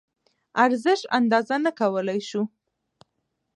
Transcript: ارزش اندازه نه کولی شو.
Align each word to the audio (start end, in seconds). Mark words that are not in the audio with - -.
ارزش 0.63 1.01
اندازه 1.17 1.55
نه 1.63 1.71
کولی 1.79 2.19
شو. 2.29 2.41